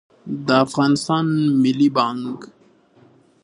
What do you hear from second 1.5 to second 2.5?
ملي بانګ